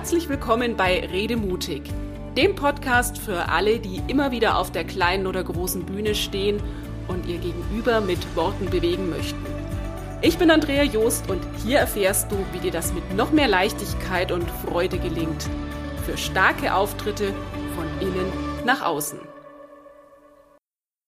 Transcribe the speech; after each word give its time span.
Herzlich 0.00 0.30
willkommen 0.30 0.78
bei 0.78 0.98
Rede 1.12 1.36
mutig, 1.36 1.82
dem 2.34 2.54
Podcast 2.54 3.18
für 3.18 3.50
alle, 3.50 3.80
die 3.80 4.00
immer 4.08 4.30
wieder 4.30 4.56
auf 4.56 4.72
der 4.72 4.82
kleinen 4.82 5.26
oder 5.26 5.44
großen 5.44 5.84
Bühne 5.84 6.14
stehen 6.14 6.58
und 7.06 7.26
ihr 7.26 7.36
Gegenüber 7.36 8.00
mit 8.00 8.34
Worten 8.34 8.70
bewegen 8.70 9.10
möchten. 9.10 9.44
Ich 10.22 10.38
bin 10.38 10.50
Andrea 10.50 10.84
Joost 10.84 11.28
und 11.28 11.42
hier 11.62 11.80
erfährst 11.80 12.32
du, 12.32 12.36
wie 12.52 12.60
dir 12.60 12.70
das 12.70 12.94
mit 12.94 13.14
noch 13.14 13.30
mehr 13.30 13.46
Leichtigkeit 13.46 14.32
und 14.32 14.50
Freude 14.50 14.98
gelingt. 14.98 15.50
Für 16.06 16.16
starke 16.16 16.74
Auftritte 16.74 17.34
von 17.76 17.86
innen 18.00 18.32
nach 18.64 18.80
außen. 18.80 19.29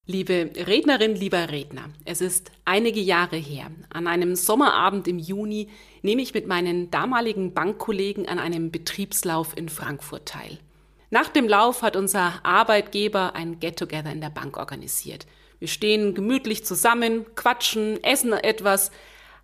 Liebe 0.05 0.49
Rednerin, 0.57 1.15
lieber 1.15 1.49
Redner, 1.49 1.85
es 2.03 2.19
ist 2.19 2.51
einige 2.65 2.99
Jahre 2.99 3.37
her. 3.37 3.71
An 3.89 4.07
einem 4.07 4.35
Sommerabend 4.35 5.07
im 5.07 5.17
Juni 5.17 5.69
nehme 6.01 6.21
ich 6.21 6.33
mit 6.33 6.45
meinen 6.45 6.91
damaligen 6.91 7.53
Bankkollegen 7.53 8.27
an 8.27 8.37
einem 8.37 8.69
Betriebslauf 8.69 9.55
in 9.55 9.69
Frankfurt 9.69 10.25
teil. 10.25 10.59
Nach 11.09 11.29
dem 11.29 11.47
Lauf 11.47 11.83
hat 11.83 11.95
unser 11.95 12.41
Arbeitgeber 12.43 13.33
ein 13.33 13.61
Get-Together 13.61 14.11
in 14.11 14.19
der 14.19 14.29
Bank 14.29 14.57
organisiert. 14.57 15.25
Wir 15.59 15.69
stehen 15.69 16.13
gemütlich 16.13 16.65
zusammen, 16.65 17.25
quatschen, 17.35 18.03
essen 18.03 18.33
etwas, 18.33 18.91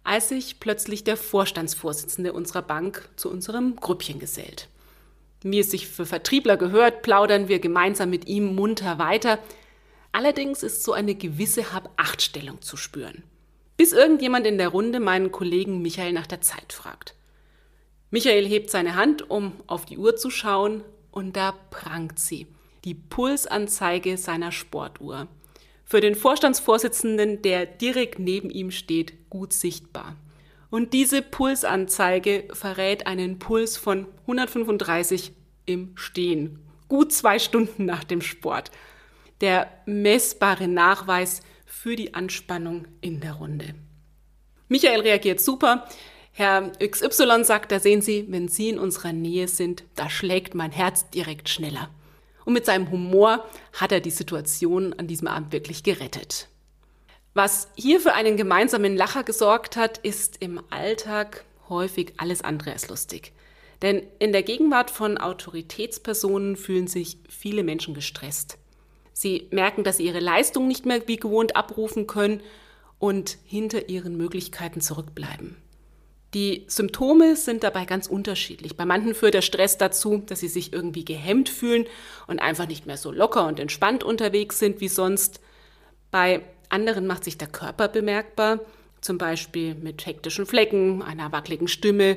als 0.03 0.27
sich 0.27 0.59
plötzlich 0.59 1.05
der 1.05 1.15
Vorstandsvorsitzende 1.15 2.33
unserer 2.33 2.63
Bank 2.63 3.07
zu 3.15 3.31
unserem 3.31 3.77
Grüppchen 3.77 4.19
gesellt. 4.19 4.67
Wie 5.41 5.59
es 5.59 5.71
sich 5.71 5.87
für 5.87 6.05
Vertriebler 6.05 6.57
gehört, 6.57 7.01
plaudern 7.01 7.47
wir 7.47 7.59
gemeinsam 7.59 8.09
mit 8.09 8.27
ihm 8.27 8.55
munter 8.55 8.99
weiter– 8.99 9.39
Allerdings 10.11 10.63
ist 10.63 10.83
so 10.83 10.93
eine 10.93 11.15
gewisse 11.15 11.73
Hab-Acht-Stellung 11.73 12.61
zu 12.61 12.77
spüren. 12.77 13.23
Bis 13.77 13.93
irgendjemand 13.93 14.45
in 14.45 14.57
der 14.57 14.69
Runde 14.69 14.99
meinen 14.99 15.31
Kollegen 15.31 15.81
Michael 15.81 16.13
nach 16.13 16.27
der 16.27 16.41
Zeit 16.41 16.73
fragt. 16.73 17.15
Michael 18.11 18.47
hebt 18.47 18.69
seine 18.71 18.95
Hand, 18.95 19.29
um 19.29 19.53
auf 19.67 19.85
die 19.85 19.97
Uhr 19.97 20.15
zu 20.15 20.29
schauen, 20.29 20.83
und 21.11 21.35
da 21.35 21.53
prangt 21.69 22.19
sie. 22.19 22.47
Die 22.85 22.95
Pulsanzeige 22.95 24.17
seiner 24.17 24.51
Sportuhr. 24.51 25.27
Für 25.85 26.01
den 26.01 26.15
Vorstandsvorsitzenden, 26.15 27.41
der 27.41 27.65
direkt 27.65 28.19
neben 28.19 28.49
ihm 28.49 28.71
steht, 28.71 29.29
gut 29.29 29.53
sichtbar. 29.53 30.15
Und 30.69 30.93
diese 30.93 31.21
Pulsanzeige 31.21 32.47
verrät 32.53 33.07
einen 33.07 33.39
Puls 33.39 33.77
von 33.77 34.07
135 34.21 35.31
im 35.65 35.91
Stehen. 35.95 36.59
Gut 36.87 37.11
zwei 37.11 37.39
Stunden 37.39 37.85
nach 37.85 38.03
dem 38.03 38.21
Sport 38.21 38.71
der 39.41 39.69
messbare 39.85 40.67
Nachweis 40.67 41.41
für 41.65 41.95
die 41.95 42.13
Anspannung 42.13 42.87
in 43.01 43.21
der 43.21 43.33
Runde. 43.33 43.75
Michael 44.67 45.01
reagiert 45.01 45.39
super. 45.39 45.87
Herr 46.31 46.71
XY 46.71 47.43
sagt, 47.43 47.71
da 47.71 47.79
sehen 47.79 48.01
Sie, 48.01 48.25
wenn 48.29 48.47
Sie 48.47 48.69
in 48.69 48.79
unserer 48.79 49.13
Nähe 49.13 49.47
sind, 49.47 49.83
da 49.95 50.09
schlägt 50.09 50.55
mein 50.55 50.71
Herz 50.71 51.09
direkt 51.09 51.49
schneller. 51.49 51.89
Und 52.45 52.53
mit 52.53 52.65
seinem 52.65 52.89
Humor 52.91 53.45
hat 53.73 53.91
er 53.91 53.99
die 53.99 54.09
Situation 54.09 54.93
an 54.93 55.07
diesem 55.07 55.27
Abend 55.27 55.51
wirklich 55.51 55.83
gerettet. 55.83 56.47
Was 57.33 57.69
hier 57.75 57.99
für 57.99 58.13
einen 58.13 58.37
gemeinsamen 58.37 58.95
Lacher 58.95 59.23
gesorgt 59.23 59.75
hat, 59.75 59.99
ist 59.99 60.37
im 60.41 60.61
Alltag 60.69 61.45
häufig 61.67 62.13
alles 62.17 62.41
andere 62.41 62.71
als 62.71 62.89
lustig. 62.89 63.33
Denn 63.81 64.03
in 64.19 64.31
der 64.31 64.43
Gegenwart 64.43 64.91
von 64.91 65.17
Autoritätspersonen 65.17 66.57
fühlen 66.57 66.87
sich 66.87 67.17
viele 67.29 67.63
Menschen 67.63 67.93
gestresst. 67.93 68.57
Sie 69.19 69.49
merken, 69.51 69.83
dass 69.83 69.97
sie 69.97 70.05
ihre 70.05 70.21
Leistung 70.21 70.69
nicht 70.69 70.85
mehr 70.85 71.05
wie 71.09 71.17
gewohnt 71.17 71.57
abrufen 71.57 72.07
können 72.07 72.39
und 72.99 73.37
hinter 73.43 73.89
ihren 73.89 74.15
Möglichkeiten 74.15 74.79
zurückbleiben. 74.79 75.57
Die 76.33 76.63
Symptome 76.67 77.35
sind 77.35 77.65
dabei 77.65 77.83
ganz 77.83 78.07
unterschiedlich. 78.07 78.77
Bei 78.77 78.85
manchen 78.85 79.13
führt 79.13 79.33
der 79.33 79.41
Stress 79.41 79.77
dazu, 79.77 80.19
dass 80.19 80.39
sie 80.39 80.47
sich 80.47 80.71
irgendwie 80.71 81.03
gehemmt 81.03 81.49
fühlen 81.49 81.85
und 82.27 82.39
einfach 82.39 82.65
nicht 82.65 82.85
mehr 82.85 82.95
so 82.95 83.11
locker 83.11 83.45
und 83.45 83.59
entspannt 83.59 84.05
unterwegs 84.05 84.57
sind 84.57 84.79
wie 84.79 84.87
sonst. 84.87 85.41
Bei 86.11 86.41
anderen 86.69 87.05
macht 87.05 87.25
sich 87.25 87.37
der 87.37 87.49
Körper 87.49 87.89
bemerkbar, 87.89 88.61
zum 89.01 89.17
Beispiel 89.17 89.75
mit 89.75 90.05
hektischen 90.05 90.45
Flecken, 90.45 91.01
einer 91.01 91.33
wackeligen 91.33 91.67
Stimme, 91.67 92.15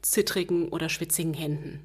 zittrigen 0.00 0.70
oder 0.70 0.88
schwitzigen 0.88 1.34
Händen. 1.34 1.84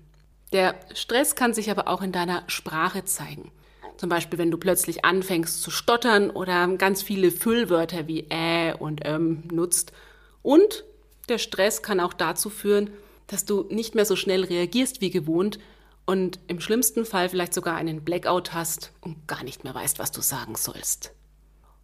Der 0.53 0.75
Stress 0.95 1.35
kann 1.35 1.53
sich 1.53 1.69
aber 1.69 1.89
auch 1.89 2.01
in 2.01 2.13
deiner 2.13 2.45
Sprache 2.47 3.03
zeigen. 3.03 3.51
Zum 3.97 4.09
Beispiel, 4.09 4.39
wenn 4.39 4.51
du 4.51 4.57
plötzlich 4.57 5.05
anfängst 5.05 5.61
zu 5.61 5.71
stottern 5.71 6.29
oder 6.29 6.67
ganz 6.77 7.01
viele 7.01 7.31
Füllwörter 7.31 8.07
wie 8.07 8.27
äh 8.29 8.73
und 8.73 9.01
ähm 9.05 9.43
nutzt. 9.51 9.93
Und 10.41 10.83
der 11.29 11.37
Stress 11.37 11.81
kann 11.81 11.99
auch 11.99 12.13
dazu 12.13 12.49
führen, 12.49 12.89
dass 13.27 13.45
du 13.45 13.65
nicht 13.69 13.95
mehr 13.95 14.05
so 14.05 14.15
schnell 14.15 14.43
reagierst 14.43 15.01
wie 15.01 15.09
gewohnt 15.09 15.59
und 16.05 16.39
im 16.47 16.59
schlimmsten 16.59 17.05
Fall 17.05 17.29
vielleicht 17.29 17.53
sogar 17.53 17.75
einen 17.75 18.03
Blackout 18.03 18.53
hast 18.53 18.91
und 18.99 19.27
gar 19.27 19.43
nicht 19.43 19.63
mehr 19.63 19.73
weißt, 19.73 19.99
was 19.99 20.11
du 20.11 20.21
sagen 20.21 20.55
sollst. 20.55 21.13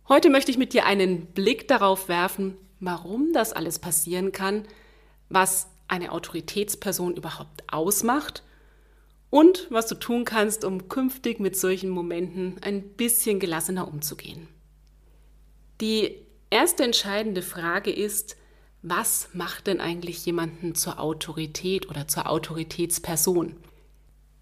Heute 0.09 0.30
möchte 0.30 0.52
ich 0.52 0.58
mit 0.58 0.74
dir 0.74 0.86
einen 0.86 1.28
Blick 1.28 1.68
darauf 1.68 2.09
werfen, 2.09 2.58
warum 2.80 3.31
das 3.31 3.53
alles 3.53 3.80
passieren 3.80 4.31
kann, 4.31 4.64
was 5.30 5.68
eine 5.88 6.12
Autoritätsperson 6.12 7.16
überhaupt 7.16 7.64
ausmacht 7.72 8.44
und 9.29 9.67
was 9.69 9.88
du 9.88 9.95
tun 9.95 10.25
kannst, 10.25 10.63
um 10.63 10.90
künftig 10.90 11.40
mit 11.40 11.56
solchen 11.56 11.90
Momenten 11.90 12.57
ein 12.62 12.81
bisschen 12.81 13.40
gelassener 13.40 13.88
umzugehen. 13.88 14.47
Die 15.81 16.16
erste 16.50 16.84
entscheidende 16.84 17.41
Frage 17.41 17.91
ist, 17.91 18.35
was 18.81 19.29
macht 19.34 19.67
denn 19.67 19.81
eigentlich 19.81 20.25
jemanden 20.25 20.73
zur 20.73 21.00
Autorität 21.00 21.90
oder 21.90 22.07
zur 22.07 22.29
Autoritätsperson? 22.29 23.56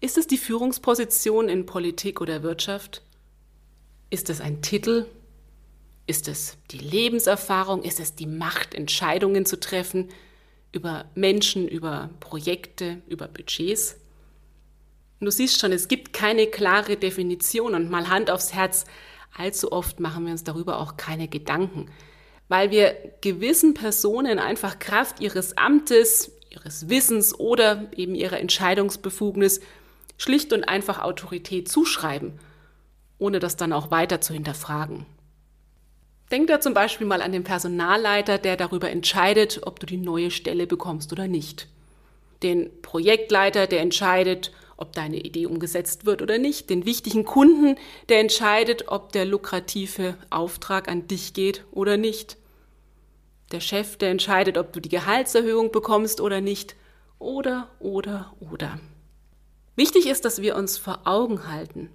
Ist 0.00 0.16
es 0.16 0.26
die 0.26 0.38
Führungsposition 0.38 1.48
in 1.48 1.66
Politik 1.66 2.20
oder 2.20 2.42
Wirtschaft? 2.42 3.02
Ist 4.10 4.30
es 4.30 4.40
ein 4.40 4.62
Titel? 4.62 5.06
Ist 6.06 6.28
es 6.28 6.56
die 6.70 6.78
Lebenserfahrung? 6.78 7.82
Ist 7.82 8.00
es 8.00 8.14
die 8.14 8.26
Macht, 8.26 8.74
Entscheidungen 8.74 9.44
zu 9.44 9.58
treffen 9.58 10.08
über 10.72 11.06
Menschen, 11.14 11.66
über 11.66 12.10
Projekte, 12.20 13.02
über 13.08 13.26
Budgets? 13.26 13.96
Du 15.20 15.30
siehst 15.30 15.60
schon, 15.60 15.72
es 15.72 15.88
gibt 15.88 16.12
keine 16.12 16.46
klare 16.46 16.96
Definition 16.96 17.74
und 17.74 17.90
mal 17.90 18.08
Hand 18.08 18.30
aufs 18.30 18.54
Herz, 18.54 18.84
allzu 19.36 19.72
oft 19.72 19.98
machen 19.98 20.24
wir 20.24 20.32
uns 20.32 20.44
darüber 20.44 20.78
auch 20.78 20.96
keine 20.96 21.26
Gedanken, 21.26 21.90
weil 22.48 22.70
wir 22.70 22.94
gewissen 23.20 23.74
Personen 23.74 24.38
einfach 24.38 24.78
Kraft 24.78 25.20
ihres 25.20 25.56
Amtes, 25.58 26.32
ihres 26.50 26.88
Wissens 26.88 27.38
oder 27.38 27.88
eben 27.96 28.14
ihrer 28.14 28.38
Entscheidungsbefugnis 28.38 29.60
schlicht 30.18 30.52
und 30.52 30.64
einfach 30.64 31.00
Autorität 31.00 31.68
zuschreiben, 31.68 32.38
ohne 33.18 33.40
das 33.40 33.56
dann 33.56 33.72
auch 33.72 33.90
weiter 33.90 34.20
zu 34.20 34.32
hinterfragen. 34.32 35.04
Denk 36.30 36.46
da 36.46 36.60
zum 36.60 36.74
Beispiel 36.74 37.06
mal 37.06 37.22
an 37.22 37.32
den 37.32 37.44
Personalleiter, 37.44 38.38
der 38.38 38.56
darüber 38.56 38.90
entscheidet, 38.90 39.60
ob 39.64 39.80
du 39.80 39.86
die 39.86 39.96
neue 39.96 40.30
Stelle 40.30 40.66
bekommst 40.66 41.10
oder 41.12 41.26
nicht. 41.26 41.68
Den 42.42 42.70
Projektleiter, 42.82 43.66
der 43.66 43.80
entscheidet, 43.80 44.52
ob 44.78 44.92
deine 44.94 45.18
Idee 45.18 45.46
umgesetzt 45.46 46.06
wird 46.06 46.22
oder 46.22 46.38
nicht, 46.38 46.70
den 46.70 46.86
wichtigen 46.86 47.24
Kunden, 47.24 47.76
der 48.08 48.20
entscheidet, 48.20 48.88
ob 48.88 49.12
der 49.12 49.26
lukrative 49.26 50.16
Auftrag 50.30 50.88
an 50.88 51.06
dich 51.08 51.34
geht 51.34 51.64
oder 51.72 51.96
nicht. 51.96 52.38
Der 53.52 53.60
Chef, 53.60 53.96
der 53.96 54.10
entscheidet, 54.10 54.56
ob 54.56 54.72
du 54.72 54.80
die 54.80 54.88
Gehaltserhöhung 54.88 55.72
bekommst 55.72 56.20
oder 56.20 56.40
nicht. 56.40 56.76
Oder, 57.18 57.68
oder, 57.80 58.32
oder. 58.38 58.78
Wichtig 59.74 60.06
ist, 60.06 60.24
dass 60.24 60.40
wir 60.40 60.56
uns 60.56 60.78
vor 60.78 61.00
Augen 61.04 61.48
halten. 61.48 61.90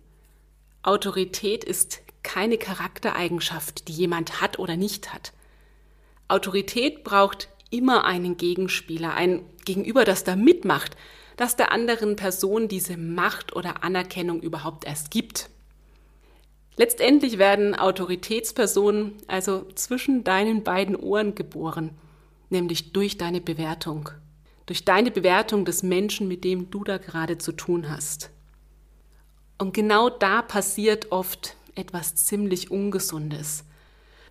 Autorität 0.84 1.64
ist 1.64 2.02
keine 2.24 2.58
Charaktereigenschaft, 2.58 3.88
die 3.88 3.94
jemand 3.94 4.42
hat 4.42 4.60
oder 4.60 4.76
nicht 4.76 5.14
hat. 5.14 5.32
Autorität 6.28 7.04
braucht 7.04 7.50
immer 7.70 8.04
einen 8.06 8.38
Gegenspieler, 8.38 9.14
ein 9.14 9.46
Gegenüber, 9.66 10.04
das 10.04 10.24
da 10.24 10.36
mitmacht, 10.36 10.98
dass 11.38 11.56
der 11.56 11.72
anderen 11.72 12.16
Person 12.16 12.68
diese 12.68 12.98
Macht 12.98 13.56
oder 13.56 13.84
Anerkennung 13.84 14.42
überhaupt 14.42 14.86
erst 14.86 15.12
gibt. 15.12 15.50
Letztendlich 16.76 17.38
werden 17.38 17.76
Autoritätspersonen 17.76 19.14
also 19.28 19.68
zwischen 19.76 20.24
deinen 20.24 20.64
beiden 20.64 20.96
Ohren 20.96 21.36
geboren, 21.36 21.92
nämlich 22.50 22.94
durch 22.94 23.18
deine 23.18 23.42
Bewertung, 23.42 24.10
durch 24.66 24.84
deine 24.84 25.12
Bewertung 25.12 25.66
des 25.66 25.84
Menschen, 25.84 26.28
mit 26.28 26.44
dem 26.44 26.72
du 26.72 26.84
da 26.84 26.98
gerade 26.98 27.38
zu 27.38 27.52
tun 27.52 27.90
hast. 27.90 28.32
Und 29.60 29.74
genau 29.74 30.10
da 30.10 30.42
passiert 30.42 31.12
oft 31.12 31.56
etwas 31.76 32.16
ziemlich 32.16 32.72
Ungesundes. 32.72 33.66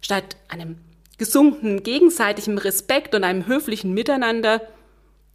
Statt 0.00 0.37
einem 0.49 0.78
gesunkenen 1.19 1.84
gegenseitigen 1.84 2.58
Respekt 2.58 3.14
und 3.14 3.22
einem 3.22 3.46
höflichen 3.46 3.94
Miteinander 3.94 4.60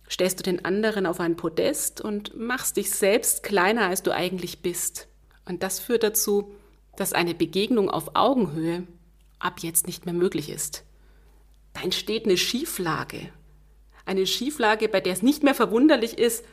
stellst 0.09 0.39
du 0.39 0.44
den 0.44 0.63
anderen 0.65 1.06
auf 1.06 1.19
ein 1.19 1.36
Podest 1.36 2.01
und 2.01 2.38
machst 2.38 2.77
dich 2.77 2.92
selbst 2.92 3.44
kleiner, 3.44 3.88
als 3.88 4.04
du 4.04 4.12
eigentlich 4.13 4.62
bist. 4.62 5.07
Und 5.45 5.63
das 5.63 5.80
führt 5.80 6.04
dazu, 6.04 6.54
dass 6.95 7.13
eine 7.13 7.33
Begegnung 7.33 7.89
auf 7.89 8.15
Augenhöhe 8.15 8.83
ab 9.39 9.59
jetzt 9.59 9.88
nicht 9.88 10.06
mehr 10.06 10.13
möglich 10.15 10.50
ist. 10.50 10.83
Da 11.74 11.81
entsteht 11.81 12.25
eine 12.25 12.38
Schieflage. 12.38 13.30
Eine 14.06 14.25
Schieflage, 14.25 14.89
bei 14.89 15.01
der 15.01 15.13
es 15.13 15.21
nicht 15.21 15.44
mehr 15.44 15.54
verwunderlich 15.54 16.18
ist, 16.18 16.44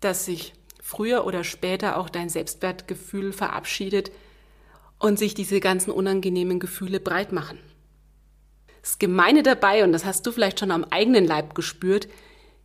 dass 0.00 0.24
sich 0.24 0.54
früher 0.82 1.26
oder 1.26 1.44
später 1.44 1.98
auch 1.98 2.08
dein 2.08 2.28
Selbstwertgefühl 2.28 3.32
verabschiedet 3.32 4.10
und 4.98 5.18
sich 5.18 5.34
diese 5.34 5.60
ganzen 5.60 5.90
unangenehmen 5.90 6.60
Gefühle 6.60 7.00
breit 7.00 7.32
machen. 7.32 7.58
Das 8.82 8.98
Gemeine 8.98 9.42
dabei, 9.42 9.84
und 9.84 9.92
das 9.92 10.04
hast 10.04 10.26
du 10.26 10.32
vielleicht 10.32 10.60
schon 10.60 10.70
am 10.70 10.84
eigenen 10.84 11.24
Leib 11.24 11.54
gespürt, 11.54 12.08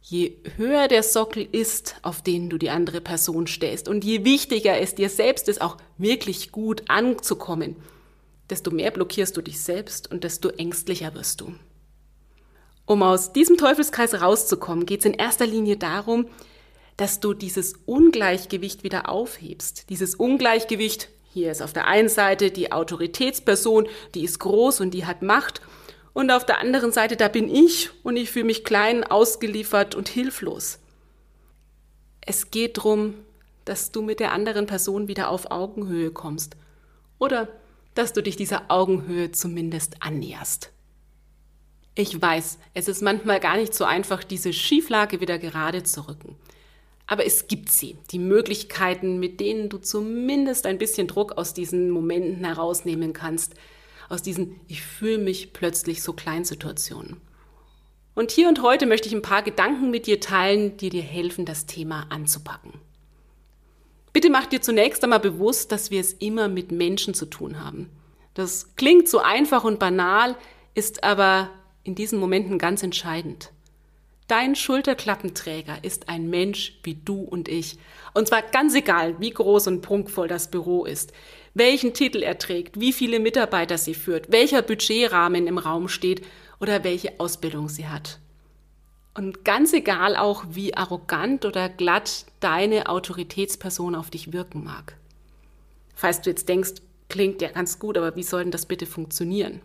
je 0.02 0.38
höher 0.58 0.88
der 0.88 1.04
Sockel 1.04 1.48
ist, 1.52 1.96
auf 2.02 2.22
den 2.22 2.50
du 2.50 2.58
die 2.58 2.70
andere 2.70 3.02
Person 3.02 3.48
stellst 3.48 3.88
und 3.88 4.04
je 4.04 4.24
wichtiger 4.26 4.80
es 4.80 4.96
dir 4.96 5.10
selbst 5.10 5.48
ist, 5.48 5.62
auch 5.62 5.78
wirklich 5.98 6.52
gut 6.52 6.84
anzukommen, 6.88 7.76
desto 8.50 8.72
mehr 8.72 8.92
blockierst 8.92 9.36
du 9.38 9.42
dich 9.42 9.60
selbst 9.60 10.12
und 10.12 10.24
desto 10.24 10.50
ängstlicher 10.50 11.14
wirst 11.14 11.42
du. 11.42 11.54
Um 12.86 13.04
aus 13.04 13.34
diesem 13.34 13.58
Teufelskreis 13.58 14.20
rauszukommen, 14.20 14.88
geht 14.88 15.02
es 15.02 15.06
in 15.06 15.14
erster 15.14 15.46
Linie 15.46 15.78
darum, 15.78 16.26
dass 16.98 17.20
du 17.20 17.34
dieses 17.34 17.74
Ungleichgewicht 17.86 18.84
wieder 18.84 19.10
aufhebst. 19.10 19.90
Dieses 19.90 20.16
Ungleichgewicht, 20.16 21.10
hier 21.32 21.52
ist 21.52 21.62
auf 21.62 21.72
der 21.72 21.86
einen 21.86 22.10
Seite 22.10 22.50
die 22.50 22.72
Autoritätsperson, 22.72 23.88
die 24.16 24.24
ist 24.24 24.40
groß 24.40 24.82
und 24.82 24.92
die 24.92 25.06
hat 25.06 25.22
Macht 25.22 25.62
und 26.20 26.32
auf 26.32 26.46
der 26.46 26.60
anderen 26.60 26.92
Seite, 26.92 27.16
da 27.16 27.30
bin 27.30 27.48
ich 27.48 27.92
und 28.04 28.18
ich 28.18 28.30
fühle 28.30 28.44
mich 28.44 28.66
klein, 28.66 29.06
ausgeliefert 29.06 29.96
und 29.96 30.10
hilflos. 30.10 30.80
Es 32.20 32.52
geht 32.52 32.78
darum, 32.78 33.14
dass 33.64 33.94
du 33.94 34.02
mit 34.02 34.20
der 34.20 34.34
anderen 34.34 34.66
Person 34.66 35.08
wieder 35.08 35.30
auf 35.30 35.50
Augenhöhe 35.50 36.12
kommst 36.12 36.58
oder 37.20 37.48
dass 37.96 38.12
du 38.12 38.22
dich 38.22 38.36
dieser 38.36 38.64
Augenhöhe 38.68 39.32
zumindest 39.32 40.04
annäherst. 40.04 40.72
Ich 41.96 42.22
weiß, 42.22 42.60
es 42.74 42.90
ist 42.90 43.02
manchmal 43.02 43.40
gar 43.40 43.56
nicht 43.56 43.74
so 43.74 43.86
einfach, 43.86 44.26
diese 44.26 44.52
Schieflage 44.52 45.22
wieder 45.22 45.40
gerade 45.40 45.84
zu 45.84 46.06
rücken. 46.10 46.36
Aber 47.08 47.26
es 47.26 47.48
gibt 47.48 47.72
sie, 47.72 47.98
die 48.12 48.20
Möglichkeiten, 48.20 49.22
mit 49.22 49.40
denen 49.40 49.70
du 49.70 49.78
zumindest 49.78 50.66
ein 50.66 50.80
bisschen 50.80 51.08
Druck 51.08 51.38
aus 51.38 51.54
diesen 51.54 51.90
Momenten 51.90 52.44
herausnehmen 52.44 53.14
kannst, 53.14 53.56
aus 54.10 54.22
diesen 54.22 54.60
Ich 54.68 54.82
fühle 54.82 55.20
mich 55.20 55.54
plötzlich 55.54 56.02
so 56.04 56.14
klein 56.14 56.44
Situationen. 56.44 57.22
Und 58.16 58.32
hier 58.32 58.50
und 58.50 58.62
heute 58.62 58.86
möchte 58.86 59.08
ich 59.08 59.16
ein 59.16 59.22
paar 59.22 59.44
Gedanken 59.44 59.92
mit 59.92 60.08
dir 60.08 60.20
teilen, 60.20 60.76
die 60.78 60.90
dir 60.90 61.04
helfen, 61.04 61.46
das 61.46 61.68
Thema 61.68 62.08
anzupacken. 62.10 62.74
Bitte 64.12 64.30
mach 64.30 64.48
dir 64.48 64.62
zunächst 64.62 65.04
einmal 65.04 65.20
bewusst, 65.20 65.72
dass 65.72 65.92
wir 65.92 66.02
es 66.02 66.14
immer 66.14 66.48
mit 66.48 66.72
Menschen 66.72 67.14
zu 67.14 67.28
tun 67.28 67.64
haben. 67.64 67.90
Das 68.34 68.76
klingt 68.76 69.08
so 69.08 69.20
einfach 69.20 69.64
und 69.64 69.80
banal, 69.80 70.36
ist 70.74 71.04
aber 71.04 71.50
in 71.84 71.96
diesen 71.96 72.20
Momenten 72.20 72.58
ganz 72.58 72.84
entscheidend. 72.84 73.52
Dein 74.28 74.56
Schulterklappenträger 74.56 75.84
ist 75.84 76.10
ein 76.10 76.30
Mensch 76.30 76.80
wie 76.84 76.96
du 76.96 77.22
und 77.22 77.48
ich. 77.48 77.78
Und 78.14 78.28
zwar 78.28 78.42
ganz 78.42 78.76
egal, 78.76 79.20
wie 79.20 79.32
groß 79.32 79.68
und 79.68 79.82
prunkvoll 79.82 80.28
das 80.28 80.52
Büro 80.52 80.86
ist 80.86 81.14
welchen 81.54 81.94
Titel 81.94 82.24
er 82.24 82.38
trägt, 82.38 82.80
wie 82.80 82.94
viele 82.94 83.20
Mitarbeiter 83.20 83.78
sie 83.78 83.94
führt, 83.94 84.32
welcher 84.32 84.62
Budgetrahmen 84.62 85.48
im 85.48 85.58
Raum 85.58 85.88
steht 85.88 86.26
oder 86.60 86.84
welche 86.84 87.20
Ausbildung 87.20 87.70
sie 87.70 87.88
hat. 87.88 88.20
Und 89.16 89.44
ganz 89.44 89.74
egal 89.74 90.16
auch, 90.16 90.46
wie 90.52 90.76
arrogant 90.76 91.44
oder 91.46 91.68
glatt 91.68 92.26
deine 92.40 92.88
Autoritätsperson 92.88 93.96
auf 93.96 94.10
dich 94.10 94.32
wirken 94.32 94.64
mag. 94.64 94.96
Falls 95.96 96.22
du 96.22 96.30
jetzt 96.30 96.48
denkst, 96.48 96.76
klingt 97.10 97.42
ja 97.42 97.50
ganz 97.50 97.80
gut, 97.80 97.98
aber 97.98 98.16
wie 98.16 98.24
soll 98.24 98.44
denn 98.44 98.52
das 98.52 98.66
bitte 98.66 98.86
funktionieren? 98.86 99.62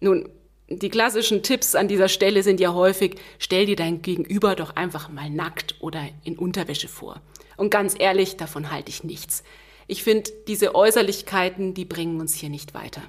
Nun, 0.00 0.28
die 0.68 0.88
klassischen 0.88 1.42
Tipps 1.42 1.74
an 1.74 1.88
dieser 1.88 2.08
Stelle 2.08 2.42
sind 2.42 2.60
ja 2.60 2.72
häufig, 2.72 3.20
stell 3.38 3.66
dir 3.66 3.76
dein 3.76 4.00
Gegenüber 4.00 4.54
doch 4.54 4.76
einfach 4.76 5.10
mal 5.10 5.28
nackt 5.28 5.74
oder 5.80 6.02
in 6.22 6.38
Unterwäsche 6.38 6.88
vor. 6.88 7.20
Und 7.56 7.70
ganz 7.70 7.94
ehrlich, 7.98 8.36
davon 8.36 8.70
halte 8.70 8.88
ich 8.88 9.04
nichts. 9.04 9.44
Ich 9.86 10.02
finde, 10.02 10.30
diese 10.46 10.74
Äußerlichkeiten, 10.74 11.74
die 11.74 11.84
bringen 11.84 12.20
uns 12.20 12.34
hier 12.34 12.48
nicht 12.48 12.74
weiter. 12.74 13.02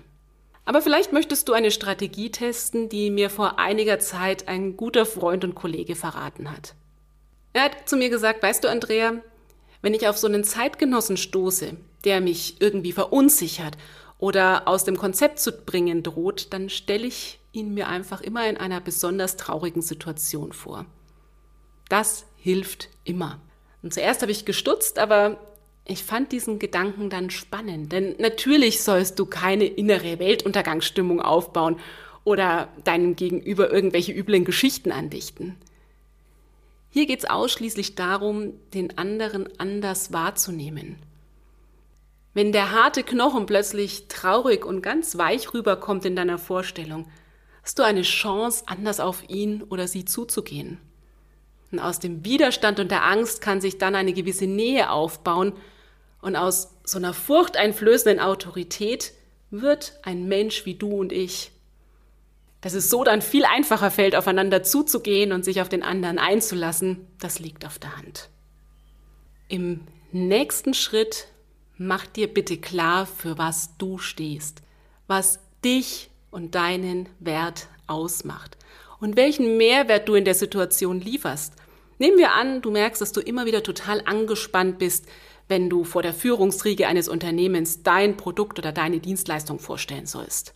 Aber 0.65 0.81
vielleicht 0.81 1.13
möchtest 1.13 1.47
du 1.47 1.53
eine 1.53 1.71
Strategie 1.71 2.31
testen, 2.31 2.89
die 2.89 3.11
mir 3.11 3.29
vor 3.29 3.59
einiger 3.59 3.99
Zeit 3.99 4.47
ein 4.47 4.75
guter 4.75 5.05
Freund 5.05 5.43
und 5.43 5.55
Kollege 5.55 5.95
verraten 5.95 6.51
hat. 6.51 6.73
Er 7.53 7.65
hat 7.65 7.87
zu 7.87 7.95
mir 7.95 8.09
gesagt, 8.09 8.41
weißt 8.41 8.63
du, 8.63 8.69
Andrea, 8.69 9.21
wenn 9.81 9.93
ich 9.93 10.07
auf 10.07 10.17
so 10.17 10.27
einen 10.27 10.43
Zeitgenossen 10.43 11.17
stoße, 11.17 11.77
der 12.03 12.19
mich 12.19 12.59
irgendwie 12.59 12.91
verunsichert 12.91 13.77
oder 14.17 14.67
aus 14.67 14.83
dem 14.83 14.97
Konzept 14.97 15.39
zu 15.39 15.51
bringen 15.51 16.01
droht, 16.01 16.51
dann 16.51 16.69
stelle 16.69 17.05
ich 17.05 17.39
ihn 17.51 17.73
mir 17.73 17.87
einfach 17.87 18.21
immer 18.21 18.47
in 18.49 18.57
einer 18.57 18.81
besonders 18.81 19.37
traurigen 19.37 19.81
Situation 19.81 20.51
vor. 20.51 20.85
Das 21.89 22.25
hilft 22.37 22.89
immer. 23.03 23.39
Und 23.83 23.93
zuerst 23.93 24.23
habe 24.23 24.31
ich 24.31 24.45
gestutzt, 24.45 24.97
aber 24.97 25.39
ich 25.85 26.03
fand 26.03 26.31
diesen 26.31 26.57
Gedanken 26.57 27.09
dann 27.11 27.29
spannend, 27.29 27.91
denn 27.91 28.15
natürlich 28.17 28.81
sollst 28.81 29.19
du 29.19 29.27
keine 29.27 29.65
innere 29.65 30.17
Weltuntergangsstimmung 30.17 31.21
aufbauen 31.21 31.79
oder 32.23 32.69
deinem 32.83 33.15
Gegenüber 33.15 33.71
irgendwelche 33.71 34.11
üblen 34.11 34.45
Geschichten 34.45 34.91
andichten. 34.91 35.55
Hier 36.89 37.05
geht 37.05 37.19
es 37.19 37.29
ausschließlich 37.29 37.93
darum, 37.95 38.53
den 38.73 38.97
anderen 38.97 39.47
anders 39.59 40.11
wahrzunehmen. 40.11 40.95
Wenn 42.33 42.51
der 42.51 42.71
harte 42.71 43.03
Knochen 43.03 43.45
plötzlich 43.45 44.07
traurig 44.07 44.65
und 44.65 44.81
ganz 44.81 45.17
weich 45.17 45.53
rüberkommt 45.53 46.03
in 46.03 46.15
deiner 46.15 46.37
Vorstellung, 46.37 47.07
hast 47.61 47.77
du 47.77 47.83
eine 47.83 48.01
Chance, 48.01 48.63
anders 48.65 48.99
auf 48.99 49.29
ihn 49.29 49.61
oder 49.63 49.87
sie 49.87 50.03
zuzugehen. 50.03 50.79
Und 51.71 51.79
aus 51.79 51.99
dem 51.99 52.25
Widerstand 52.25 52.79
und 52.79 52.89
der 52.89 53.05
Angst 53.05 53.41
kann 53.41 53.61
sich 53.61 53.77
dann 53.77 53.95
eine 53.95 54.13
gewisse 54.13 54.47
Nähe 54.47 54.89
aufbauen, 54.89 55.53
und 56.25 56.35
aus 56.35 56.71
so 56.83 56.97
einer 56.97 57.13
furchteinflößenden 57.13 58.19
Autorität 58.19 59.13
wird 59.51 59.99
ein 60.01 60.27
Mensch 60.27 60.65
wie 60.65 60.73
du 60.73 60.91
und 60.97 61.13
ich. 61.13 61.51
Dass 62.61 62.73
es 62.73 62.89
so 62.89 63.03
dann 63.03 63.21
viel 63.21 63.45
einfacher 63.45 63.91
fällt, 63.91 64.15
aufeinander 64.15 64.63
zuzugehen 64.63 65.31
und 65.31 65.45
sich 65.45 65.61
auf 65.61 65.69
den 65.69 65.83
anderen 65.83 66.17
einzulassen, 66.17 67.05
das 67.19 67.37
liegt 67.37 67.63
auf 67.63 67.77
der 67.77 67.95
Hand. 67.95 68.29
Im 69.49 69.81
nächsten 70.11 70.73
Schritt 70.73 71.27
mach 71.77 72.07
dir 72.07 72.33
bitte 72.33 72.57
klar, 72.57 73.05
für 73.05 73.37
was 73.37 73.77
du 73.77 73.99
stehst, 73.99 74.63
was 75.05 75.39
dich 75.63 76.09
und 76.31 76.55
deinen 76.55 77.07
Wert 77.19 77.67
ausmacht 77.85 78.57
und 78.99 79.15
welchen 79.15 79.57
Mehrwert 79.57 80.09
du 80.09 80.15
in 80.15 80.25
der 80.25 80.33
Situation 80.33 80.99
lieferst. 80.99 81.53
Nehmen 81.99 82.17
wir 82.17 82.33
an, 82.33 82.63
du 82.63 82.71
merkst, 82.71 82.99
dass 82.99 83.11
du 83.11 83.21
immer 83.21 83.45
wieder 83.45 83.61
total 83.61 84.01
angespannt 84.05 84.79
bist, 84.79 85.05
wenn 85.47 85.69
du 85.69 85.83
vor 85.83 86.01
der 86.01 86.13
Führungsriege 86.13 86.87
eines 86.87 87.07
Unternehmens 87.07 87.83
dein 87.83 88.17
Produkt 88.17 88.57
oder 88.59 88.71
deine 88.71 88.99
Dienstleistung 88.99 89.59
vorstellen 89.59 90.05
sollst. 90.05 90.53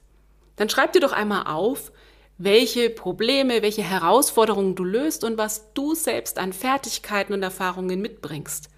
Dann 0.56 0.70
schreib 0.70 0.94
dir 0.94 1.00
doch 1.00 1.12
einmal 1.12 1.44
auf, 1.46 1.92
welche 2.38 2.90
Probleme, 2.90 3.62
welche 3.62 3.84
Herausforderungen 3.84 4.76
du 4.76 4.84
löst 4.84 5.24
und 5.24 5.38
was 5.38 5.74
du 5.74 5.94
selbst 5.94 6.40
an 6.40 6.54
Fertigkeiten 6.54 7.34
und 7.34 7.44
Erfahrungen 7.44 8.02
mitbringst. 8.02 8.70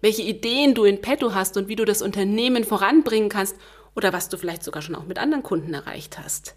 Welche 0.00 0.22
Ideen 0.22 0.74
du 0.74 0.84
in 0.84 1.00
petto 1.00 1.34
hast 1.34 1.56
und 1.56 1.68
wie 1.68 1.76
du 1.76 1.84
das 1.84 2.02
Unternehmen 2.02 2.64
voranbringen 2.64 3.28
kannst 3.28 3.56
oder 3.96 4.12
was 4.12 4.28
du 4.28 4.36
vielleicht 4.36 4.62
sogar 4.62 4.80
schon 4.80 4.94
auch 4.94 5.06
mit 5.06 5.18
anderen 5.18 5.42
Kunden 5.42 5.74
erreicht 5.74 6.18
hast. 6.18 6.54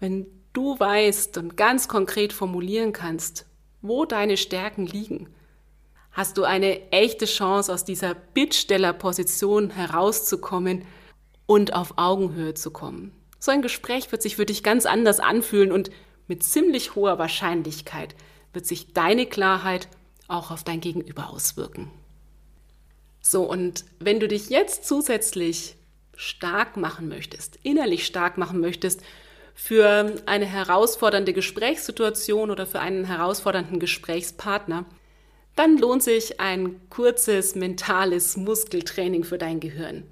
Wenn 0.00 0.26
du 0.52 0.78
weißt 0.78 1.38
und 1.38 1.56
ganz 1.56 1.88
konkret 1.88 2.34
formulieren 2.34 2.92
kannst, 2.92 3.46
wo 3.80 4.04
deine 4.04 4.36
Stärken 4.36 4.86
liegen 4.86 5.28
hast 6.12 6.38
du 6.38 6.44
eine 6.44 6.90
echte 6.90 7.26
Chance, 7.26 7.72
aus 7.72 7.84
dieser 7.84 8.14
Bittstellerposition 8.14 9.70
herauszukommen 9.70 10.84
und 11.46 11.74
auf 11.74 11.94
Augenhöhe 11.96 12.54
zu 12.54 12.70
kommen. 12.70 13.12
So 13.38 13.50
ein 13.50 13.62
Gespräch 13.62 14.12
wird 14.12 14.22
sich 14.22 14.36
für 14.36 14.46
dich 14.46 14.62
ganz 14.62 14.86
anders 14.86 15.20
anfühlen 15.20 15.72
und 15.72 15.90
mit 16.26 16.42
ziemlich 16.44 16.94
hoher 16.94 17.18
Wahrscheinlichkeit 17.18 18.14
wird 18.52 18.66
sich 18.66 18.92
deine 18.92 19.26
Klarheit 19.26 19.88
auch 20.28 20.50
auf 20.50 20.62
dein 20.62 20.80
Gegenüber 20.80 21.30
auswirken. 21.30 21.90
So, 23.20 23.42
und 23.42 23.84
wenn 23.98 24.20
du 24.20 24.28
dich 24.28 24.48
jetzt 24.48 24.86
zusätzlich 24.86 25.76
stark 26.16 26.76
machen 26.76 27.08
möchtest, 27.08 27.58
innerlich 27.62 28.06
stark 28.06 28.38
machen 28.38 28.60
möchtest 28.60 29.02
für 29.54 30.14
eine 30.26 30.46
herausfordernde 30.46 31.32
Gesprächssituation 31.32 32.50
oder 32.50 32.66
für 32.66 32.80
einen 32.80 33.04
herausfordernden 33.04 33.80
Gesprächspartner, 33.80 34.84
dann 35.60 35.76
lohnt 35.76 36.02
sich 36.02 36.40
ein 36.40 36.80
kurzes 36.88 37.54
mentales 37.54 38.38
Muskeltraining 38.38 39.24
für 39.24 39.36
dein 39.36 39.60
Gehirn. 39.60 40.04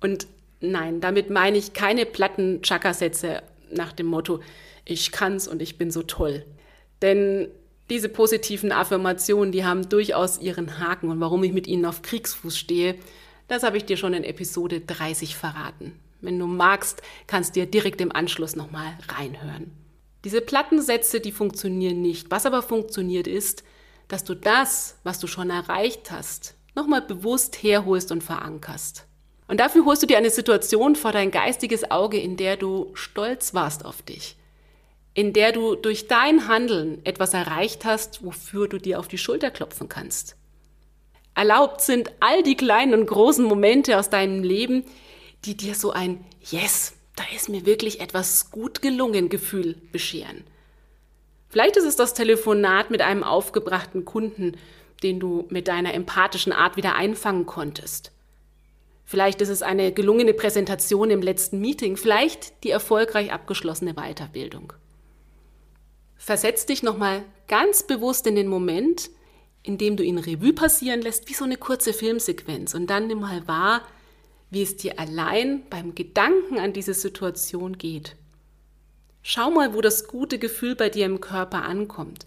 Und 0.00 0.28
nein, 0.60 1.00
damit 1.00 1.30
meine 1.30 1.58
ich 1.58 1.72
keine 1.72 2.06
platten 2.06 2.62
Chakra-Sätze 2.62 3.42
nach 3.72 3.92
dem 3.92 4.06
Motto, 4.06 4.38
ich 4.84 5.10
kann's 5.10 5.48
und 5.48 5.62
ich 5.62 5.78
bin 5.78 5.90
so 5.90 6.04
toll. 6.04 6.44
Denn 7.02 7.48
diese 7.90 8.08
positiven 8.08 8.70
Affirmationen, 8.70 9.50
die 9.50 9.64
haben 9.64 9.88
durchaus 9.88 10.38
ihren 10.38 10.78
Haken 10.78 11.10
und 11.10 11.18
warum 11.18 11.42
ich 11.42 11.52
mit 11.52 11.66
ihnen 11.66 11.84
auf 11.84 12.02
Kriegsfuß 12.02 12.56
stehe, 12.56 12.94
das 13.48 13.64
habe 13.64 13.78
ich 13.78 13.84
dir 13.84 13.96
schon 13.96 14.14
in 14.14 14.22
Episode 14.22 14.80
30 14.80 15.34
verraten. 15.34 15.98
Wenn 16.20 16.38
du 16.38 16.46
magst, 16.46 17.02
kannst 17.26 17.56
du 17.56 17.60
dir 17.60 17.66
direkt 17.66 18.00
im 18.00 18.14
Anschluss 18.14 18.54
nochmal 18.54 18.96
reinhören. 19.08 19.72
Diese 20.22 20.40
Plattensätze, 20.40 21.18
die 21.18 21.32
funktionieren 21.32 22.00
nicht. 22.00 22.30
Was 22.30 22.46
aber 22.46 22.62
funktioniert 22.62 23.26
ist, 23.26 23.64
dass 24.08 24.24
du 24.24 24.34
das, 24.34 24.96
was 25.04 25.18
du 25.18 25.26
schon 25.26 25.50
erreicht 25.50 26.10
hast, 26.10 26.54
nochmal 26.74 27.02
bewusst 27.02 27.62
herholst 27.62 28.10
und 28.10 28.22
verankerst. 28.22 29.06
Und 29.46 29.60
dafür 29.60 29.84
holst 29.84 30.02
du 30.02 30.06
dir 30.06 30.18
eine 30.18 30.30
Situation 30.30 30.96
vor 30.96 31.12
dein 31.12 31.30
geistiges 31.30 31.90
Auge, 31.90 32.18
in 32.18 32.36
der 32.36 32.56
du 32.56 32.90
stolz 32.94 33.54
warst 33.54 33.84
auf 33.84 34.02
dich, 34.02 34.36
in 35.14 35.32
der 35.32 35.52
du 35.52 35.74
durch 35.74 36.06
dein 36.06 36.48
Handeln 36.48 37.00
etwas 37.04 37.32
erreicht 37.32 37.84
hast, 37.84 38.24
wofür 38.24 38.68
du 38.68 38.78
dir 38.78 38.98
auf 38.98 39.08
die 39.08 39.18
Schulter 39.18 39.50
klopfen 39.50 39.88
kannst. 39.88 40.36
Erlaubt 41.34 41.80
sind 41.80 42.10
all 42.20 42.42
die 42.42 42.56
kleinen 42.56 42.94
und 42.94 43.06
großen 43.06 43.44
Momente 43.44 43.98
aus 43.98 44.10
deinem 44.10 44.42
Leben, 44.42 44.84
die 45.44 45.56
dir 45.56 45.74
so 45.74 45.92
ein 45.92 46.24
Yes, 46.50 46.94
da 47.16 47.24
ist 47.34 47.48
mir 47.48 47.64
wirklich 47.64 48.00
etwas 48.00 48.50
gut 48.50 48.82
gelungen 48.82 49.28
Gefühl 49.28 49.76
bescheren. 49.92 50.44
Vielleicht 51.48 51.76
ist 51.76 51.84
es 51.84 51.96
das 51.96 52.14
Telefonat 52.14 52.90
mit 52.90 53.00
einem 53.00 53.24
aufgebrachten 53.24 54.04
Kunden, 54.04 54.56
den 55.02 55.20
du 55.20 55.46
mit 55.48 55.68
deiner 55.68 55.94
empathischen 55.94 56.52
Art 56.52 56.76
wieder 56.76 56.94
einfangen 56.94 57.46
konntest. 57.46 58.12
Vielleicht 59.04 59.40
ist 59.40 59.48
es 59.48 59.62
eine 59.62 59.92
gelungene 59.92 60.34
Präsentation 60.34 61.10
im 61.10 61.22
letzten 61.22 61.60
Meeting, 61.60 61.96
vielleicht 61.96 62.62
die 62.64 62.70
erfolgreich 62.70 63.32
abgeschlossene 63.32 63.94
Weiterbildung. 63.94 64.74
Versetz 66.16 66.66
dich 66.66 66.82
nochmal 66.82 67.24
ganz 67.46 67.84
bewusst 67.84 68.26
in 68.26 68.34
den 68.34 68.48
Moment, 68.48 69.08
in 69.62 69.78
dem 69.78 69.96
du 69.96 70.02
ihn 70.02 70.18
Revue 70.18 70.52
passieren 70.52 71.00
lässt, 71.00 71.28
wie 71.28 71.34
so 71.34 71.44
eine 71.44 71.56
kurze 71.56 71.94
Filmsequenz 71.94 72.74
und 72.74 72.88
dann 72.88 73.06
nimm 73.06 73.20
mal 73.20 73.48
wahr, 73.48 73.82
wie 74.50 74.62
es 74.62 74.76
dir 74.76 74.98
allein 74.98 75.62
beim 75.70 75.94
Gedanken 75.94 76.58
an 76.58 76.72
diese 76.72 76.94
Situation 76.94 77.78
geht. 77.78 78.16
Schau 79.30 79.50
mal, 79.50 79.74
wo 79.74 79.82
das 79.82 80.08
gute 80.08 80.38
Gefühl 80.38 80.74
bei 80.74 80.88
dir 80.88 81.04
im 81.04 81.20
Körper 81.20 81.62
ankommt. 81.62 82.24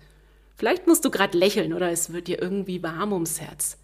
Vielleicht 0.55 0.85
musst 0.85 1.03
du 1.03 1.09
gerade 1.09 1.35
lächeln 1.35 1.73
oder 1.73 1.89
es 1.89 2.13
wird 2.13 2.27
dir 2.27 2.39
irgendwie 2.39 2.83
warm 2.83 3.11
ums 3.11 3.41
Herz. 3.41 3.79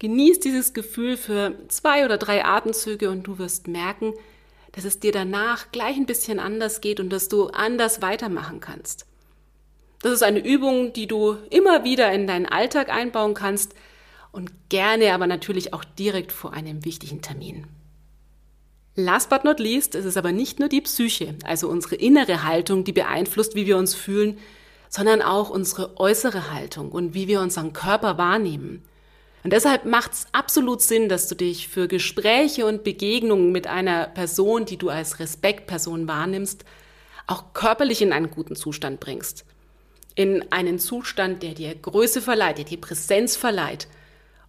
Genieß 0.00 0.40
dieses 0.40 0.74
Gefühl 0.74 1.16
für 1.16 1.54
zwei 1.68 2.04
oder 2.04 2.18
drei 2.18 2.44
Atemzüge 2.44 3.08
und 3.08 3.22
du 3.22 3.38
wirst 3.38 3.68
merken, 3.68 4.14
dass 4.72 4.84
es 4.84 4.98
dir 4.98 5.12
danach 5.12 5.70
gleich 5.70 5.94
ein 5.94 6.06
bisschen 6.06 6.40
anders 6.40 6.80
geht 6.80 6.98
und 6.98 7.08
dass 7.10 7.28
du 7.28 7.46
anders 7.50 8.02
weitermachen 8.02 8.58
kannst. 8.58 9.06
Das 10.00 10.10
ist 10.10 10.24
eine 10.24 10.44
Übung, 10.44 10.92
die 10.92 11.06
du 11.06 11.36
immer 11.50 11.84
wieder 11.84 12.10
in 12.10 12.26
deinen 12.26 12.46
Alltag 12.46 12.88
einbauen 12.92 13.34
kannst 13.34 13.76
und 14.32 14.50
gerne 14.70 15.14
aber 15.14 15.28
natürlich 15.28 15.72
auch 15.72 15.84
direkt 15.84 16.32
vor 16.32 16.52
einem 16.52 16.84
wichtigen 16.84 17.22
Termin. 17.22 17.68
Last 18.94 19.30
but 19.30 19.44
not 19.44 19.58
least 19.58 19.94
ist 19.94 20.04
es 20.04 20.18
aber 20.18 20.32
nicht 20.32 20.60
nur 20.60 20.68
die 20.68 20.82
Psyche, 20.82 21.34
also 21.44 21.68
unsere 21.68 21.94
innere 21.94 22.44
Haltung, 22.44 22.84
die 22.84 22.92
beeinflusst, 22.92 23.54
wie 23.54 23.66
wir 23.66 23.78
uns 23.78 23.94
fühlen, 23.94 24.38
sondern 24.90 25.22
auch 25.22 25.48
unsere 25.48 25.98
äußere 25.98 26.52
Haltung 26.52 26.92
und 26.92 27.14
wie 27.14 27.26
wir 27.26 27.40
unseren 27.40 27.72
Körper 27.72 28.18
wahrnehmen. 28.18 28.82
Und 29.44 29.52
deshalb 29.52 29.86
macht 29.86 30.12
es 30.12 30.26
absolut 30.32 30.82
Sinn, 30.82 31.08
dass 31.08 31.26
du 31.26 31.34
dich 31.34 31.68
für 31.68 31.88
Gespräche 31.88 32.66
und 32.66 32.84
Begegnungen 32.84 33.50
mit 33.50 33.66
einer 33.66 34.06
Person, 34.06 34.66
die 34.66 34.76
du 34.76 34.90
als 34.90 35.18
Respektperson 35.18 36.06
wahrnimmst, 36.06 36.64
auch 37.26 37.54
körperlich 37.54 38.02
in 38.02 38.12
einen 38.12 38.30
guten 38.30 38.56
Zustand 38.56 39.00
bringst. 39.00 39.46
In 40.14 40.52
einen 40.52 40.78
Zustand, 40.78 41.42
der 41.42 41.54
dir 41.54 41.74
Größe 41.74 42.20
verleiht, 42.20 42.58
der 42.58 42.66
dir 42.66 42.80
Präsenz 42.80 43.36
verleiht 43.36 43.88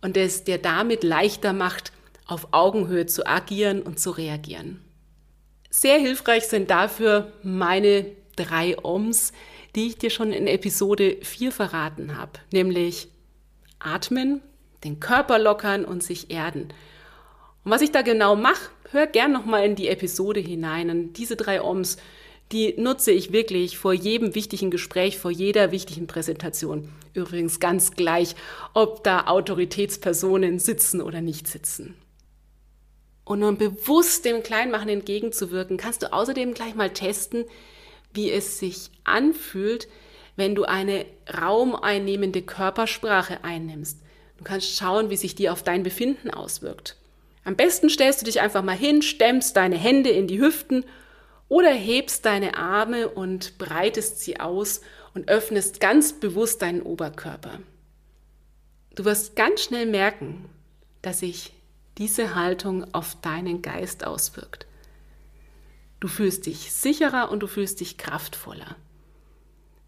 und 0.01 0.17
es 0.17 0.43
dir 0.43 0.57
damit 0.57 1.03
leichter 1.03 1.53
macht, 1.53 1.93
auf 2.25 2.50
Augenhöhe 2.51 3.06
zu 3.06 3.25
agieren 3.25 3.82
und 3.82 4.00
zu 4.00 4.12
reagieren. 4.12 4.82
Sehr 5.70 5.98
hilfreich 5.98 6.46
sind 6.46 6.70
dafür 6.70 7.34
meine 7.42 8.06
drei 8.36 8.77
Oms, 8.84 9.34
die 9.75 9.88
ich 9.88 9.98
dir 9.98 10.10
schon 10.10 10.32
in 10.32 10.48
Episode 10.48 11.18
4 11.22 11.51
verraten 11.51 12.18
habe, 12.18 12.34
nämlich 12.51 13.08
atmen, 13.80 14.42
den 14.84 15.00
Körper 15.00 15.39
lockern 15.39 15.86
und 15.86 16.03
sich 16.03 16.30
erden. 16.32 16.70
Und 17.63 17.72
was 17.72 17.82
ich 17.82 17.92
da 17.92 18.01
genau 18.01 18.36
mache, 18.36 18.70
hör 18.92 19.08
gern 19.08 19.32
nochmal 19.32 19.65
in 19.65 19.75
die 19.75 19.88
Episode 19.88 20.39
hinein. 20.39 20.89
Und 20.89 21.13
diese 21.13 21.36
drei 21.36 21.62
Oms, 21.62 21.98
die 22.51 22.75
nutze 22.77 23.12
ich 23.12 23.32
wirklich 23.32 23.77
vor 23.77 23.94
jedem 23.94 24.36
wichtigen 24.36 24.70
Gespräch, 24.70 25.18
vor 25.18 25.32
jeder 25.32 25.72
wichtigen 25.72 26.08
Präsentation. 26.08 26.89
Übrigens 27.13 27.60
ganz 27.60 27.92
gleich, 27.92 28.36
ob 28.74 29.03
da 29.03 29.25
Autoritätspersonen 29.27 30.60
sitzen 30.60 31.01
oder 31.01 31.22
nicht 31.22 31.48
sitzen. 31.48 31.96
Und 33.25 33.44
um 33.44 33.58
bewusst 33.58 34.25
dem 34.25 34.44
Kleinmachen 34.44 34.89
entgegenzuwirken, 34.89 35.77
kannst 35.77 36.03
du 36.03 36.12
außerdem 36.12 36.53
gleich 36.53 36.75
mal 36.75 36.89
testen, 36.89 37.46
wie 38.13 38.32
es 38.32 38.60
sich 38.60 38.89
anfühlt, 39.03 39.88
wenn 40.36 40.56
du 40.56 40.63
eine 40.65 41.06
raumeinnehmende 41.42 42.42
Körpersprache 42.42 43.44
einnimmst. 43.44 44.00
Du 44.38 44.44
kannst 44.44 44.75
schauen, 44.75 45.10
wie 45.10 45.18
sich 45.18 45.36
die 45.36 45.50
auf 45.50 45.63
dein 45.63 45.84
Befinden 45.84 46.30
auswirkt. 46.30 46.98
Am 47.46 47.56
besten 47.56 47.89
stellst 47.89 48.22
du 48.22 48.25
dich 48.25 48.42
einfach 48.42 48.63
mal 48.63 48.75
hin, 48.75 49.01
stemmst 49.01 49.56
deine 49.56 49.77
Hände 49.77 50.10
in 50.10 50.27
die 50.27 50.39
Hüften 50.39 50.86
oder 51.50 51.72
hebst 51.72 52.25
deine 52.25 52.58
Arme 52.58 53.10
und 53.10 53.58
breitest 53.58 54.20
sie 54.22 54.39
aus 54.39 54.82
und 55.13 55.30
öffnest 55.30 55.80
ganz 55.80 56.13
bewusst 56.13 56.62
deinen 56.62 56.82
Oberkörper. 56.82 57.60
Du 58.96 59.06
wirst 59.06 59.36
ganz 59.36 59.63
schnell 59.63 59.86
merken, 59.86 60.46
dass 61.01 61.20
sich 61.20 61.53
diese 61.97 62.35
Haltung 62.35 62.93
auf 62.93 63.15
deinen 63.21 63.62
Geist 63.62 64.05
auswirkt. 64.05 64.65
Du 66.00 66.07
fühlst 66.07 66.45
dich 66.45 66.71
sicherer 66.71 67.31
und 67.31 67.41
du 67.41 67.47
fühlst 67.47 67.79
dich 67.79 67.97
kraftvoller. 67.97 68.75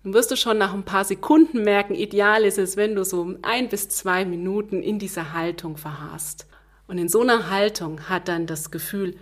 Dann 0.04 0.14
wirst 0.14 0.30
du 0.30 0.38
schon 0.38 0.58
nach 0.58 0.74
ein 0.74 0.86
paar 0.86 1.04
Sekunden 1.04 1.64
merken, 1.64 1.96
ideal 1.96 2.44
ist 2.44 2.60
es, 2.60 2.78
wenn 2.78 2.96
du 2.96 3.04
so 3.04 3.36
ein 3.42 3.70
bis 3.70 3.90
zwei 3.90 4.24
Minuten 4.24 4.84
in 4.84 5.00
dieser 5.00 5.34
Haltung 5.34 5.78
verharrst. 5.78 6.48
Und 6.88 7.00
in 7.00 7.10
so 7.10 7.22
einer 7.22 7.50
Haltung 7.50 8.08
hat 8.08 8.28
dann 8.28 8.46
das 8.46 8.70
Gefühl, 8.70 9.18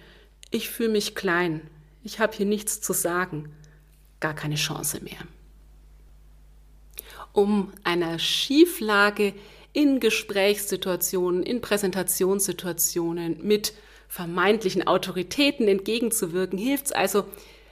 ich 0.52 0.70
fühle 0.70 0.90
mich 0.90 1.16
klein, 1.16 1.62
ich 2.04 2.20
habe 2.20 2.36
hier 2.36 2.46
nichts 2.46 2.82
zu 2.82 2.92
sagen, 2.92 3.54
gar 4.20 4.34
keine 4.34 4.56
Chance 4.56 5.02
mehr. 5.04 5.18
Um 7.32 7.72
einer 7.84 8.20
Schieflage 8.20 9.34
in 9.74 10.00
Gesprächssituationen, 10.00 11.44
in 11.44 11.62
Präsentationssituationen 11.62 13.40
mit 13.42 13.74
vermeintlichen 14.08 14.86
Autoritäten 14.86 15.68
entgegenzuwirken, 15.68 16.60
hilft 16.60 16.86
es 16.86 16.92
also, 16.92 17.26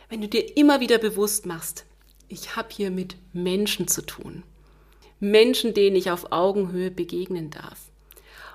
wenn 0.10 0.22
du 0.22 0.28
dir 0.28 0.58
immer 0.58 0.80
wieder 0.80 0.98
bewusst 0.98 1.46
machst, 1.46 1.86
ich 2.28 2.56
habe 2.56 2.70
hier 2.72 2.90
mit 2.90 3.16
Menschen 3.34 3.88
zu 3.88 4.02
tun. 4.02 4.44
Menschen, 5.20 5.76
denen 5.76 5.96
ich 5.96 6.10
auf 6.10 6.32
Augenhöhe 6.32 6.90
begegnen 6.90 7.52
darf. 7.52 7.78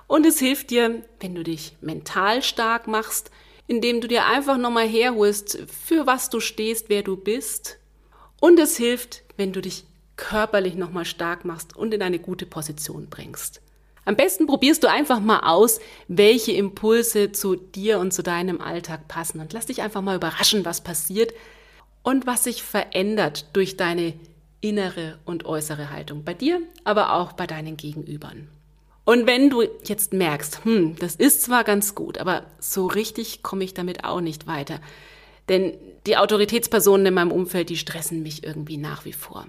Und 0.07 0.25
es 0.25 0.39
hilft 0.39 0.69
dir, 0.69 1.03
wenn 1.19 1.33
du 1.33 1.43
dich 1.43 1.73
mental 1.79 2.43
stark 2.43 2.87
machst, 2.87 3.31
indem 3.67 4.01
du 4.01 4.07
dir 4.07 4.25
einfach 4.25 4.57
nochmal 4.57 4.87
herholst, 4.87 5.59
für 5.67 6.05
was 6.05 6.29
du 6.29 6.39
stehst, 6.39 6.89
wer 6.89 7.03
du 7.03 7.15
bist. 7.15 7.77
Und 8.39 8.59
es 8.59 8.77
hilft, 8.77 9.23
wenn 9.35 9.53
du 9.53 9.61
dich 9.61 9.85
körperlich 10.17 10.75
nochmal 10.75 11.05
stark 11.05 11.45
machst 11.45 11.75
und 11.75 11.93
in 11.93 12.01
eine 12.01 12.19
gute 12.19 12.45
Position 12.45 13.07
bringst. 13.09 13.61
Am 14.03 14.15
besten 14.15 14.47
probierst 14.47 14.83
du 14.83 14.89
einfach 14.89 15.19
mal 15.19 15.41
aus, 15.41 15.79
welche 16.07 16.53
Impulse 16.53 17.31
zu 17.31 17.55
dir 17.55 17.99
und 17.99 18.13
zu 18.13 18.23
deinem 18.23 18.61
Alltag 18.61 19.07
passen 19.07 19.39
und 19.39 19.53
lass 19.53 19.67
dich 19.67 19.81
einfach 19.81 20.01
mal 20.01 20.15
überraschen, 20.15 20.65
was 20.65 20.81
passiert 20.81 21.33
und 22.03 22.25
was 22.25 22.45
sich 22.45 22.63
verändert 22.63 23.45
durch 23.53 23.77
deine 23.77 24.13
innere 24.61 25.19
und 25.25 25.45
äußere 25.45 25.91
Haltung 25.91 26.23
bei 26.23 26.33
dir, 26.33 26.61
aber 26.83 27.13
auch 27.13 27.33
bei 27.33 27.47
deinen 27.47 27.77
Gegenübern. 27.77 28.47
Und 29.03 29.27
wenn 29.27 29.49
du 29.49 29.63
jetzt 29.83 30.13
merkst, 30.13 30.63
hm, 30.65 30.95
das 30.99 31.15
ist 31.15 31.43
zwar 31.43 31.63
ganz 31.63 31.93
gut, 31.93 32.17
aber 32.17 32.45
so 32.59 32.87
richtig 32.87 33.43
komme 33.43 33.63
ich 33.63 33.73
damit 33.73 34.03
auch 34.03 34.21
nicht 34.21 34.47
weiter, 34.47 34.79
denn 35.49 35.73
die 36.05 36.17
Autoritätspersonen 36.17 37.07
in 37.07 37.13
meinem 37.13 37.31
Umfeld, 37.31 37.69
die 37.69 37.77
stressen 37.77 38.23
mich 38.23 38.43
irgendwie 38.43 38.77
nach 38.77 39.05
wie 39.05 39.13
vor 39.13 39.47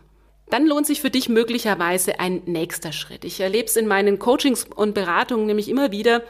dann 0.51 0.67
lohnt 0.67 0.87
sich 0.87 1.01
für 1.01 1.11
dich 1.11 1.29
möglicherweise 1.29 2.21
ein 2.21 2.43
nächster 2.47 2.93
Schritt. 2.93 3.25
Ich 3.25 3.41
erlebe 3.41 3.67
es 3.67 3.77
in 3.77 3.87
meinen 3.87 4.19
Coachings 4.19 4.65
und 4.65 4.95
Beratungen 4.95 5.47
nämlich 5.47 5.69
immer 5.69 5.91
wieder, 5.93 6.23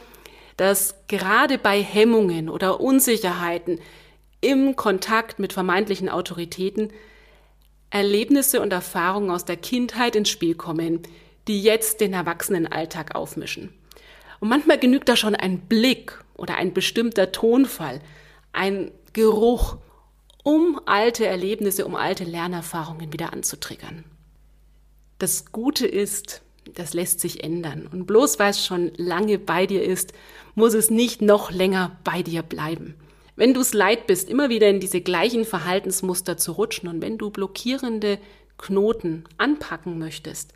dass 0.56 0.94
gerade 1.06 1.58
bei 1.58 1.80
Hemmungen 1.80 2.48
oder 2.48 2.80
Unsicherheiten 2.80 3.80
im 4.40 4.76
Kontakt 4.76 5.38
mit 5.38 5.52
vermeintlichen 5.52 6.08
Autoritäten 6.08 6.92
Erlebnisse 7.90 8.60
und 8.60 8.72
Erfahrungen 8.72 9.30
aus 9.30 9.44
der 9.44 9.56
Kindheit 9.56 10.14
ins 10.14 10.28
Spiel 10.28 10.54
kommen, 10.54 11.02
die 11.46 11.62
jetzt 11.62 12.00
den 12.00 12.12
Erwachsenenalltag 12.12 13.14
aufmischen. 13.14 13.72
Und 14.40 14.48
manchmal 14.48 14.78
genügt 14.78 15.08
da 15.08 15.16
schon 15.16 15.34
ein 15.34 15.60
Blick 15.60 16.22
oder 16.34 16.56
ein 16.56 16.74
bestimmter 16.74 17.32
Tonfall, 17.32 18.00
ein 18.52 18.90
Geruch 19.12 19.78
um 20.48 20.80
alte 20.86 21.26
Erlebnisse, 21.26 21.84
um 21.84 21.94
alte 21.94 22.24
Lernerfahrungen 22.24 23.12
wieder 23.12 23.34
anzutriggern. 23.34 24.04
Das 25.18 25.52
Gute 25.52 25.86
ist, 25.86 26.40
das 26.74 26.94
lässt 26.94 27.20
sich 27.20 27.44
ändern. 27.44 27.86
Und 27.86 28.06
bloß 28.06 28.38
weil 28.38 28.52
es 28.52 28.64
schon 28.64 28.90
lange 28.96 29.38
bei 29.38 29.66
dir 29.66 29.82
ist, 29.82 30.14
muss 30.54 30.72
es 30.72 30.88
nicht 30.88 31.20
noch 31.20 31.50
länger 31.50 31.98
bei 32.02 32.22
dir 32.22 32.40
bleiben. 32.40 32.94
Wenn 33.36 33.52
du 33.52 33.60
es 33.60 33.74
leid 33.74 34.06
bist, 34.06 34.30
immer 34.30 34.48
wieder 34.48 34.70
in 34.70 34.80
diese 34.80 35.02
gleichen 35.02 35.44
Verhaltensmuster 35.44 36.38
zu 36.38 36.52
rutschen 36.52 36.88
und 36.88 37.02
wenn 37.02 37.18
du 37.18 37.28
blockierende 37.28 38.18
Knoten 38.56 39.24
anpacken 39.36 39.98
möchtest, 39.98 40.54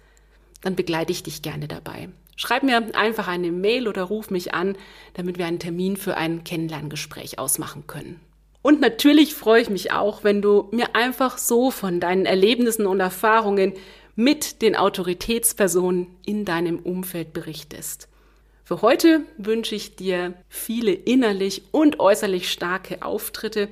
dann 0.63 0.75
begleite 0.75 1.13
ich 1.13 1.23
dich 1.23 1.43
gerne 1.43 1.69
dabei. 1.69 2.09
Schreib 2.37 2.63
mir 2.63 2.97
einfach 2.97 3.29
eine 3.29 3.53
Mail 3.53 3.87
oder 3.87 4.05
ruf 4.05 4.31
mich 4.31 4.55
an, 4.55 4.75
damit 5.13 5.37
wir 5.37 5.45
einen 5.45 5.59
Termin 5.59 5.99
für 5.99 6.17
ein 6.17 6.45
Kennenlerngespräch 6.45 7.39
ausmachen 7.39 7.87
können. 7.87 8.21
Und 8.63 8.81
natürlich 8.81 9.35
freue 9.35 9.61
ich 9.61 9.71
mich 9.71 9.93
auch, 9.93 10.23
wenn 10.23 10.41
du 10.41 10.69
mir 10.71 10.95
einfach 10.95 11.37
so 11.37 11.71
von 11.71 11.99
deinen 11.99 12.27
Erlebnissen 12.27 12.87
und 12.87 13.01
Erfahrungen 13.01 13.75
mit 14.15 14.63
den 14.63 14.77
Autoritätspersonen 14.77 16.07
in 16.25 16.45
deinem 16.45 16.79
Umfeld 16.79 17.33
berichtest. 17.33 18.09
Für 18.65 18.81
heute 18.81 19.23
wünsche 19.37 19.75
ich 19.75 19.97
dir 19.97 20.35
viele 20.49 20.93
innerlich 20.93 21.63
und 21.73 21.99
äußerlich 21.99 22.51
starke 22.51 23.03
Auftritte 23.03 23.69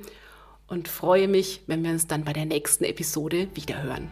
und 0.67 0.87
freue 0.87 1.27
mich, 1.27 1.61
wenn 1.67 1.83
wir 1.83 1.91
uns 1.91 2.07
dann 2.07 2.25
bei 2.25 2.33
der 2.33 2.45
nächsten 2.45 2.83
Episode 2.83 3.47
wiederhören. 3.53 4.11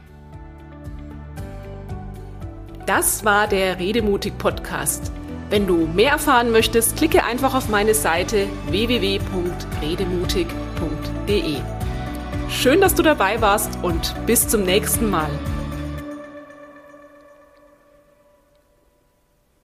Das 2.85 3.23
war 3.23 3.47
der 3.47 3.79
Redemutig 3.79 4.37
Podcast. 4.37 5.11
Wenn 5.49 5.65
du 5.65 5.87
mehr 5.87 6.11
erfahren 6.11 6.51
möchtest, 6.51 6.95
klicke 6.95 7.23
einfach 7.23 7.55
auf 7.55 7.69
meine 7.69 7.95
Seite 7.95 8.47
www.redemutig.de. 8.67 11.55
Schön, 12.49 12.81
dass 12.81 12.93
du 12.93 13.01
dabei 13.01 13.41
warst 13.41 13.71
und 13.81 14.13
bis 14.27 14.47
zum 14.47 14.61
nächsten 14.63 15.09
Mal. 15.09 15.31